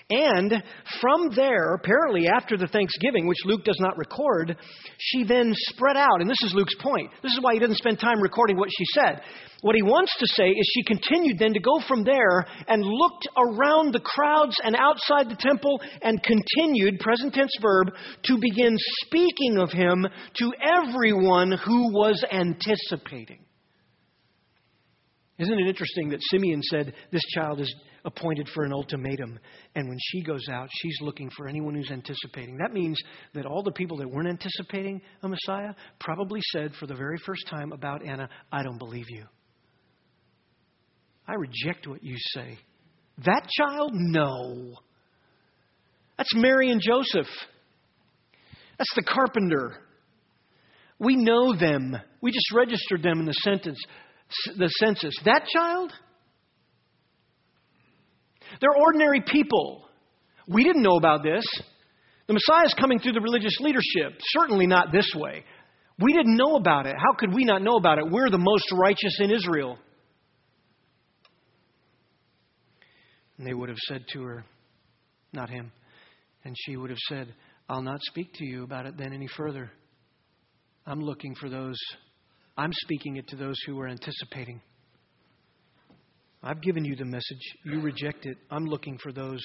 [0.08, 0.62] And
[1.00, 4.56] from there, apparently after the Thanksgiving, which Luke does not record,
[4.98, 6.20] she then spread out.
[6.20, 7.10] And this is Luke's point.
[7.22, 9.20] This is why he doesn't spend time recording what she said.
[9.62, 13.26] What he wants to say is she continued then to go from there and looked
[13.36, 17.88] around the crowds and outside the temple and continued, present tense verb,
[18.26, 23.45] to begin speaking of him to everyone who was anticipating.
[25.38, 27.74] Isn't it interesting that Simeon said, This child is
[28.06, 29.38] appointed for an ultimatum.
[29.74, 32.56] And when she goes out, she's looking for anyone who's anticipating.
[32.56, 32.98] That means
[33.34, 37.46] that all the people that weren't anticipating a Messiah probably said for the very first
[37.48, 39.24] time about Anna, I don't believe you.
[41.28, 42.58] I reject what you say.
[43.24, 43.90] That child?
[43.92, 44.74] No.
[46.16, 47.26] That's Mary and Joseph.
[48.78, 49.82] That's the carpenter.
[50.98, 51.96] We know them.
[52.22, 53.78] We just registered them in the sentence,
[54.56, 55.14] the census.
[55.24, 55.92] That child?
[58.60, 59.84] They're ordinary people.
[60.48, 61.44] We didn't know about this.
[62.26, 65.44] The Messiah is coming through the religious leadership, certainly not this way.
[65.98, 66.94] We didn't know about it.
[66.96, 68.10] How could we not know about it?
[68.10, 69.78] We're the most righteous in Israel.
[73.38, 74.44] And they would have said to her,
[75.32, 75.72] Not him.
[76.44, 77.34] And she would have said,
[77.68, 79.70] I'll not speak to you about it then any further.
[80.86, 81.76] I'm looking for those,
[82.56, 84.60] I'm speaking it to those who are anticipating.
[86.42, 87.40] I've given you the message.
[87.64, 88.38] You reject it.
[88.50, 89.42] I'm looking for those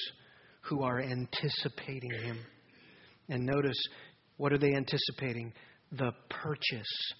[0.61, 2.39] who are anticipating him.
[3.27, 3.77] And notice,
[4.37, 5.53] what are they anticipating?
[5.91, 7.13] The purchase.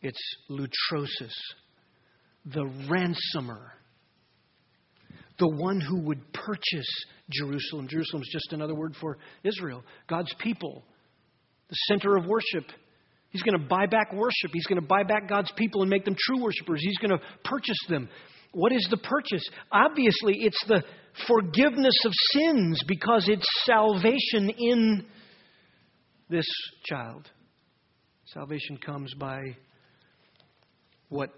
[0.00, 0.20] It's
[0.50, 1.34] lutrosis,
[2.44, 3.72] the ransomer,
[5.38, 7.86] the one who would purchase Jerusalem.
[7.88, 10.82] Jerusalem is just another word for Israel, God's people,
[11.68, 12.64] the center of worship,
[13.32, 14.50] He's going to buy back worship.
[14.52, 16.80] He's going to buy back God's people and make them true worshipers.
[16.82, 18.08] He's going to purchase them.
[18.52, 19.42] What is the purchase?
[19.72, 20.84] Obviously, it's the
[21.26, 25.06] forgiveness of sins because it's salvation in
[26.28, 26.46] this
[26.84, 27.30] child.
[28.26, 29.38] Salvation comes by
[31.08, 31.30] what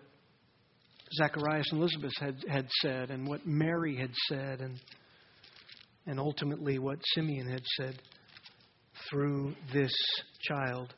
[1.17, 4.81] Zacharias and Elizabeth had, had said, and what Mary had said, and,
[6.07, 8.01] and ultimately what Simeon had said
[9.11, 9.95] through this
[10.43, 10.93] child.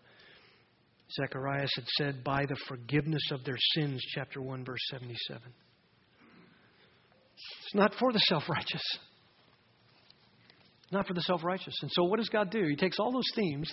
[1.13, 5.41] Zacharias had said, by the forgiveness of their sins, chapter 1, verse 77.
[7.37, 8.83] It's not for the self righteous.
[10.91, 11.75] Not for the self righteous.
[11.83, 12.65] And so, what does God do?
[12.67, 13.73] He takes all those themes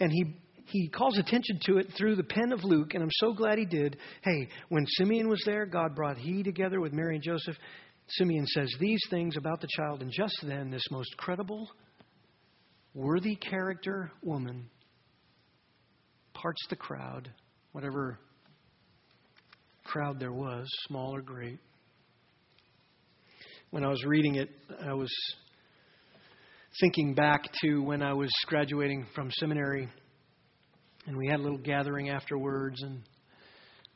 [0.00, 0.36] and he
[0.66, 3.66] he calls attention to it through the pen of Luke, and I'm so glad he
[3.66, 3.98] did.
[4.22, 7.56] Hey, when Simeon was there, God brought he together with Mary and Joseph.
[8.08, 11.68] Simeon says these things about the child, and just then, this most credible,
[12.94, 14.70] worthy character woman
[16.42, 17.30] parts the crowd,
[17.70, 18.18] whatever
[19.84, 21.60] crowd there was, small or great.
[23.70, 24.50] When I was reading it,
[24.84, 25.12] I was
[26.80, 29.88] thinking back to when I was graduating from seminary
[31.06, 33.02] and we had a little gathering afterwards, and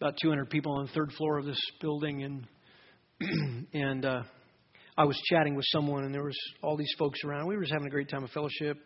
[0.01, 2.47] about 200 people on the third floor of this building, and
[3.73, 4.23] and uh,
[4.97, 7.47] I was chatting with someone, and there was all these folks around.
[7.47, 8.77] We were just having a great time of fellowship.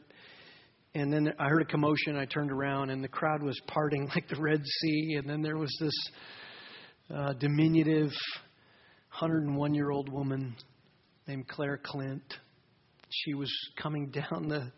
[0.94, 2.16] And then I heard a commotion.
[2.16, 5.16] I turned around, and the crowd was parting like the Red Sea.
[5.18, 5.94] And then there was this
[7.14, 8.10] uh, diminutive
[9.18, 10.56] 101 year old woman
[11.28, 12.22] named Claire Clint.
[13.08, 14.72] She was coming down the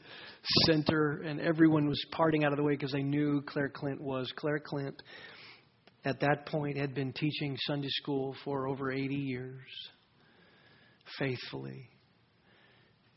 [0.66, 4.30] center, and everyone was parting out of the way because they knew Claire Clint was.
[4.36, 5.02] Claire Clint,
[6.04, 9.68] at that point, had been teaching Sunday school for over 80 years,
[11.18, 11.88] faithfully.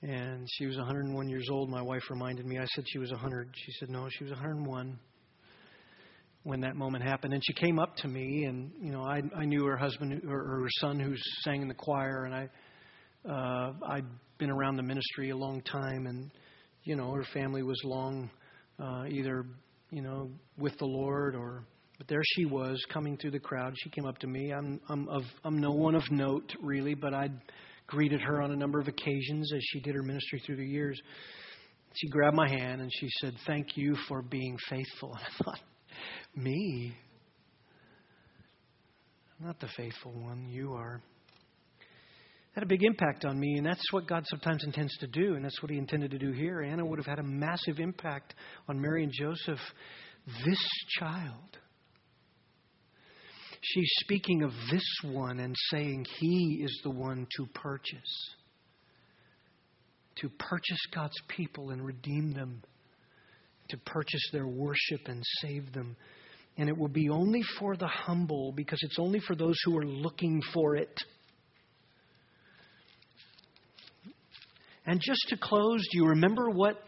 [0.01, 1.69] And she was 101 years old.
[1.69, 2.59] My wife reminded me.
[2.59, 3.49] I said she was 100.
[3.55, 4.99] She said, no, she was 101
[6.45, 7.33] when that moment happened.
[7.33, 10.61] And she came up to me, and you know, I, I knew her husband or
[10.61, 12.49] her son who sang in the choir, and I
[13.27, 14.05] uh, I'd
[14.37, 16.31] been around the ministry a long time, and
[16.83, 18.29] you know, her family was long
[18.79, 19.45] uh, either
[19.89, 21.65] you know with the Lord or.
[21.97, 23.73] But there she was coming through the crowd.
[23.77, 24.51] She came up to me.
[24.51, 27.31] I'm I'm of I'm no one of note really, but I'd
[27.87, 30.99] greeted her on a number of occasions as she did her ministry through the years.
[31.93, 35.59] She grabbed my hand and she said, "Thank you for being faithful." And I thought,
[36.35, 36.93] me?
[39.39, 40.49] I'm not the faithful one.
[40.49, 41.01] You are
[42.55, 45.43] had a big impact on me, and that's what God sometimes intends to do, and
[45.43, 46.61] that's what He intended to do here.
[46.61, 48.33] Anna would have had a massive impact
[48.69, 49.59] on Mary and Joseph.
[50.45, 50.67] This
[50.99, 51.57] child.
[53.73, 58.35] She's speaking of this one and saying He is the one to purchase.
[60.21, 62.61] To purchase God's people and redeem them.
[63.69, 65.95] To purchase their worship and save them.
[66.57, 69.85] And it will be only for the humble because it's only for those who are
[69.85, 70.95] looking for it.
[74.85, 76.79] And just to close, do you remember what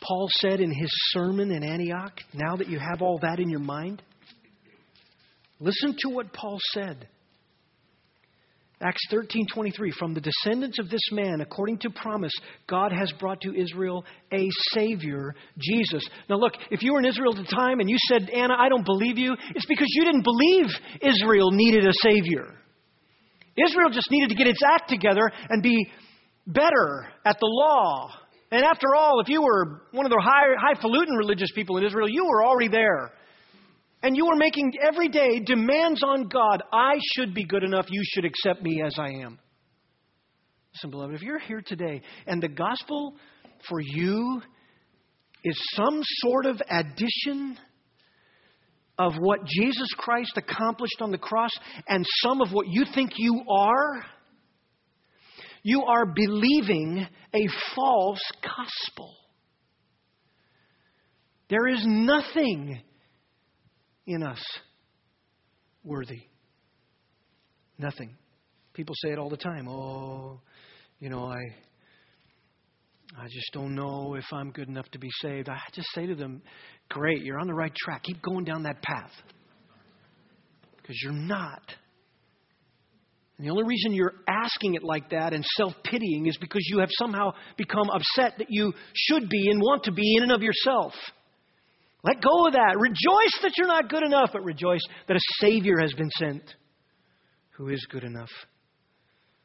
[0.00, 3.60] Paul said in his sermon in Antioch, now that you have all that in your
[3.60, 4.02] mind?
[5.60, 7.08] Listen to what Paul said.
[8.82, 12.32] Acts 13:23 From the descendants of this man according to promise
[12.66, 16.06] God has brought to Israel a savior Jesus.
[16.28, 18.68] Now look, if you were in Israel at the time and you said Anna I
[18.68, 20.66] don't believe you, it's because you didn't believe
[21.00, 22.54] Israel needed a savior.
[23.56, 25.88] Israel just needed to get its act together and be
[26.46, 28.10] better at the law.
[28.50, 32.08] And after all, if you were one of the high, highfalutin religious people in Israel,
[32.08, 33.12] you were already there.
[34.04, 36.62] And you are making every day demands on God.
[36.70, 37.86] I should be good enough.
[37.88, 39.38] You should accept me as I am.
[40.74, 43.14] Listen, beloved, if you're here today and the gospel
[43.66, 44.42] for you
[45.42, 47.56] is some sort of addition
[48.98, 51.52] of what Jesus Christ accomplished on the cross
[51.88, 54.04] and some of what you think you are,
[55.62, 59.14] you are believing a false gospel.
[61.48, 62.82] There is nothing
[64.06, 64.42] in us
[65.84, 66.22] worthy.
[67.78, 68.16] Nothing.
[68.72, 69.68] People say it all the time.
[69.68, 70.40] Oh,
[70.98, 71.38] you know, I
[73.16, 75.48] I just don't know if I'm good enough to be saved.
[75.48, 76.42] I just say to them,
[76.88, 78.02] "Great, you're on the right track.
[78.02, 79.12] Keep going down that path."
[80.76, 81.62] Because you're not.
[83.38, 86.78] And the only reason you're asking it like that and self pitying is because you
[86.78, 90.42] have somehow become upset that you should be and want to be in and of
[90.42, 90.94] yourself.
[92.04, 92.76] Let go of that.
[92.78, 96.42] Rejoice that you're not good enough, but rejoice that a Savior has been sent
[97.56, 98.30] who is good enough.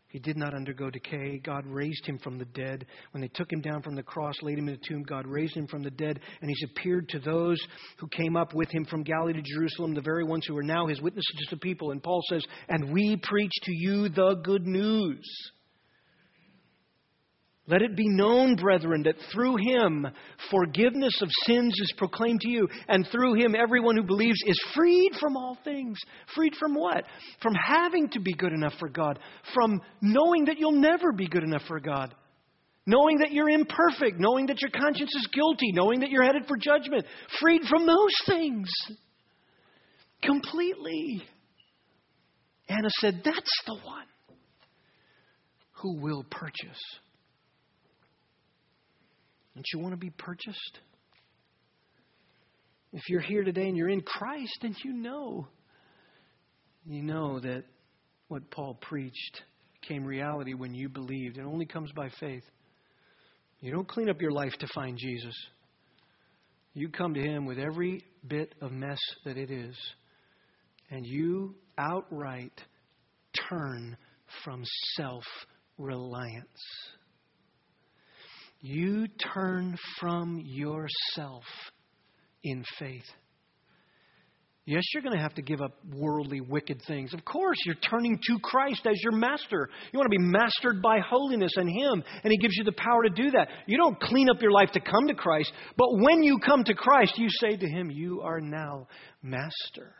[0.10, 1.40] He did not undergo decay.
[1.44, 2.88] God raised him from the dead.
[3.12, 5.56] When they took him down from the cross, laid him in the tomb, God raised
[5.56, 7.60] him from the dead, and he's appeared to those
[7.98, 10.88] who came up with him from Galilee to Jerusalem, the very ones who are now
[10.88, 11.92] his witnesses to the people.
[11.92, 15.24] And Paul says, And we preach to you the good news.
[17.70, 20.08] Let it be known, brethren, that through him
[20.50, 25.12] forgiveness of sins is proclaimed to you, and through him everyone who believes is freed
[25.20, 26.00] from all things.
[26.36, 27.04] Freed from what?
[27.44, 29.20] From having to be good enough for God,
[29.54, 32.16] from knowing that you'll never be good enough for God,
[32.88, 36.58] knowing that you're imperfect, knowing that your conscience is guilty, knowing that you're headed for
[36.58, 37.06] judgment.
[37.40, 38.68] Freed from those things
[40.24, 41.22] completely.
[42.68, 44.08] Anna said, That's the one
[45.74, 46.82] who will purchase
[49.60, 50.80] don't you want to be purchased?
[52.94, 55.50] If you're here today and you're in Christ, then you know.
[56.86, 57.66] You know that
[58.30, 59.42] what Paul preached
[59.82, 61.38] became reality when you believed.
[61.38, 62.46] It only comes by faith.
[63.60, 65.36] You don't clean up your life to find Jesus.
[66.74, 69.76] You come to Him with every bit of mess that it is,
[70.90, 72.58] and you outright
[73.50, 73.98] turn
[74.46, 74.64] from
[74.96, 75.26] self
[75.78, 76.48] reliance.
[78.62, 81.44] You turn from yourself
[82.44, 83.06] in faith.
[84.66, 87.12] Yes, you're going to have to give up worldly, wicked things.
[87.16, 89.68] Of course, you're turning to Christ as your master.
[89.92, 93.02] You want to be mastered by holiness and Him, and He gives you the power
[93.02, 93.48] to do that.
[93.66, 96.76] You don't clean up your life to come to Christ, but when you come to
[96.76, 98.88] Christ, you say to Him, You are now
[99.24, 99.96] master.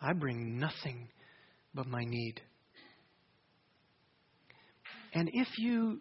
[0.00, 1.08] I bring nothing
[1.74, 2.40] but my need.
[5.12, 6.00] And if you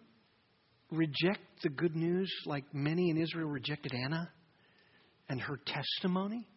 [0.91, 4.29] reject the good news like many in Israel rejected Anna
[5.29, 6.47] and her testimony?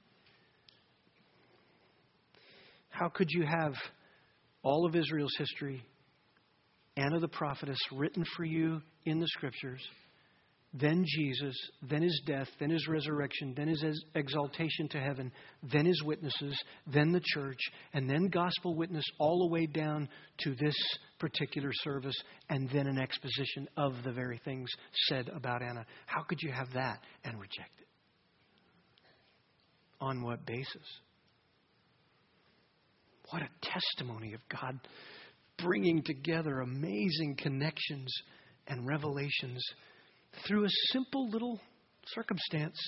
[2.91, 3.75] How could you have
[4.63, 5.85] all of Israel's history,
[6.97, 9.83] Anna the prophetess, written for you in the scriptures?
[10.75, 15.31] Then Jesus, then his death, then his resurrection, then his exaltation to heaven,
[15.71, 17.59] then his witnesses, then the church,
[17.93, 20.09] and then gospel witness all the way down
[20.41, 20.75] to this
[21.19, 22.17] particular service,
[22.49, 24.71] and then an exposition of the very things
[25.09, 25.85] said about Anna.
[26.07, 27.89] How could you have that and reject it?
[30.01, 30.67] On what basis?
[33.31, 34.81] What a testimony of God
[35.59, 38.11] bringing together amazing connections
[38.67, 39.63] and revelations
[40.47, 41.61] through a simple little
[42.07, 42.79] circumstance.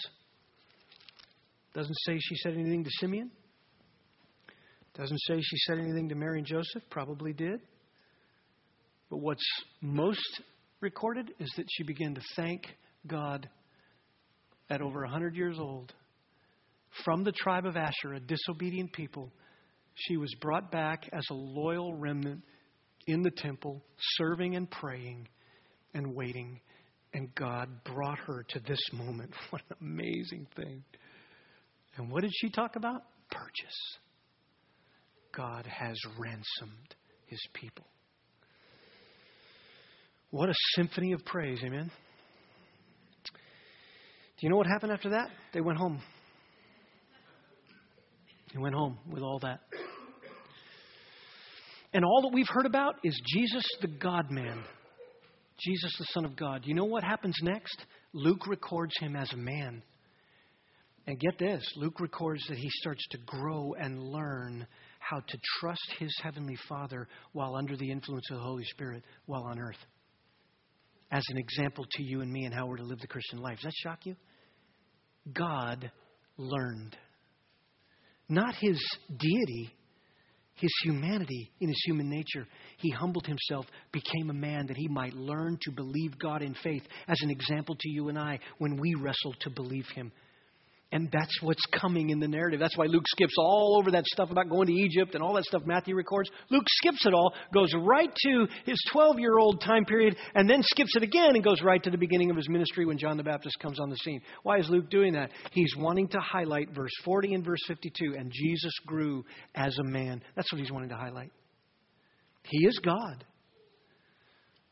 [1.74, 3.30] Doesn't say she said anything to Simeon.
[4.95, 6.82] Doesn't say she said anything to Mary and Joseph.
[6.90, 7.61] Probably did.
[9.11, 9.45] But what's
[9.80, 10.40] most
[10.80, 12.66] recorded is that she began to thank
[13.07, 13.49] God
[14.70, 15.92] at over 100 years old.
[17.05, 19.32] From the tribe of Asher, a disobedient people,
[19.95, 22.42] she was brought back as a loyal remnant
[23.07, 23.84] in the temple,
[24.16, 25.28] serving and praying
[25.92, 26.61] and waiting
[27.15, 29.33] and God brought her to this moment.
[29.51, 30.83] What an amazing thing.
[31.97, 33.03] And what did she talk about?
[33.31, 33.99] Purchase.
[35.35, 36.95] God has ransomed
[37.27, 37.87] his people.
[40.31, 41.91] What a symphony of praise, amen?
[43.25, 45.29] Do you know what happened after that?
[45.53, 46.01] They went home.
[48.53, 49.61] They went home with all that.
[51.93, 54.65] And all that we've heard about is Jesus, the God man,
[55.59, 56.62] Jesus, the Son of God.
[56.64, 57.84] You know what happens next?
[58.12, 59.82] Luke records him as a man.
[61.07, 64.66] And get this Luke records that he starts to grow and learn
[64.98, 69.44] how to trust his heavenly Father while under the influence of the Holy Spirit while
[69.44, 69.76] on earth.
[71.11, 73.57] As an example to you and me and how we're to live the Christian life.
[73.57, 74.16] Does that shock you?
[75.32, 75.90] God
[76.38, 76.96] learned.
[78.28, 79.74] Not his deity,
[80.57, 82.46] his humanity, in his human nature,
[82.78, 86.82] he humbled himself, became a man that he might learn to believe God in faith
[87.09, 90.12] as an example to you and I when we wrestle to believe him.
[90.95, 92.61] And that's what's coming in the narrative.
[92.61, 95.42] That's why Luke skips all over that stuff about going to Egypt and all that
[95.42, 96.30] stuff Matthew records.
[96.51, 100.62] Luke skips it all, goes right to his 12 year old time period, and then
[100.62, 103.24] skips it again and goes right to the beginning of his ministry when John the
[103.24, 104.20] Baptist comes on the scene.
[104.45, 105.30] Why is Luke doing that?
[105.51, 109.24] He's wanting to highlight verse 40 and verse 52, and Jesus grew
[109.57, 110.22] as a man.
[110.36, 111.32] That's what he's wanting to highlight.
[112.45, 113.24] He is God,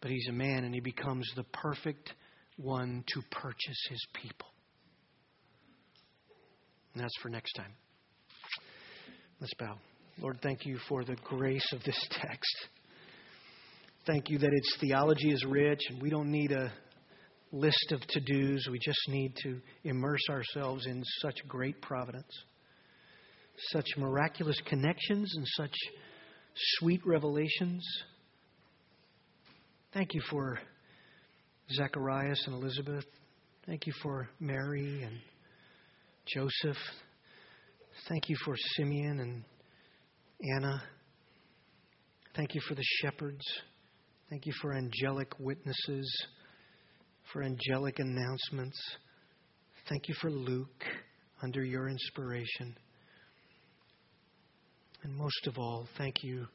[0.01, 2.15] but he's a man, and he becomes the perfect
[2.59, 4.52] one to purchase his people.
[6.95, 7.73] And that's for next time.
[9.41, 9.77] Let's bow.
[10.19, 12.69] Lord, thank you for the grace of this text.
[14.07, 16.73] Thank you that its theology is rich and we don't need a
[17.53, 18.69] list of to dos.
[18.71, 22.31] We just need to immerse ourselves in such great providence,
[23.71, 25.75] such miraculous connections, and such
[26.79, 27.87] sweet revelations.
[29.93, 30.59] Thank you for
[31.73, 33.05] Zacharias and Elizabeth.
[33.67, 35.21] Thank you for Mary and
[36.27, 36.77] Joseph.
[38.09, 39.45] Thank you for Simeon and
[40.57, 40.83] Anna.
[42.37, 43.45] Thank you for the shepherds.
[44.31, 46.27] Thank you for angelic witnesses,
[47.33, 48.81] for angelic announcements.
[49.89, 50.85] Thank you for Luke
[51.43, 52.77] under your inspiration.
[55.03, 56.47] And most of all, thank you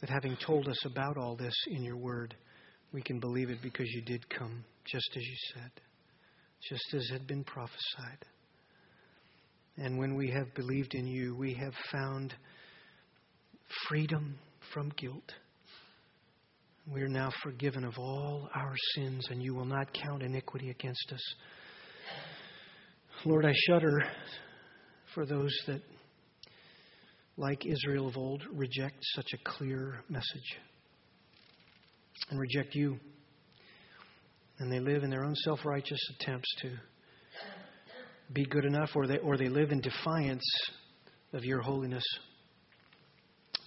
[0.00, 2.34] that having told us about all this in your word,
[2.92, 5.70] we can believe it because you did come just as you said,
[6.70, 8.24] just as had been prophesied.
[9.78, 12.34] And when we have believed in you, we have found
[13.88, 14.38] freedom
[14.72, 15.32] from guilt.
[16.90, 21.12] We are now forgiven of all our sins, and you will not count iniquity against
[21.12, 21.34] us.
[23.24, 24.04] Lord, I shudder
[25.14, 25.82] for those that,
[27.36, 30.58] like Israel of old, reject such a clear message
[32.30, 32.98] and reject you.
[34.58, 36.70] And they live in their own self righteous attempts to
[38.32, 40.44] be good enough, or they, or they live in defiance
[41.32, 42.04] of your holiness.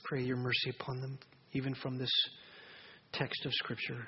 [0.03, 1.20] Pray your mercy upon them,
[1.53, 2.12] even from this
[3.14, 4.07] text of Scripture.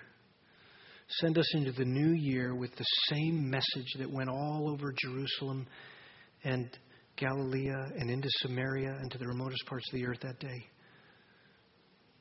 [1.19, 5.67] Send us into the new year with the same message that went all over Jerusalem
[6.43, 6.69] and
[7.17, 10.65] Galilee and into Samaria and to the remotest parts of the earth that day.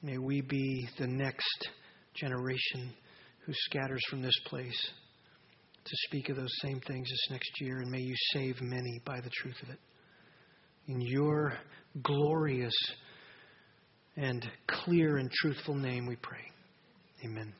[0.03, 1.69] May we be the next
[2.15, 2.93] generation
[3.47, 4.91] who scatters from this place
[5.85, 9.21] to speak of those same things this next year, and may you save many by
[9.21, 9.79] the truth of it.
[10.89, 11.55] In your
[12.03, 12.75] glorious
[14.17, 16.39] and clear and truthful name we pray.
[17.25, 17.53] Amen.